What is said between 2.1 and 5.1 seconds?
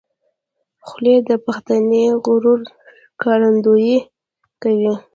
غرور ښکارندویي کوي.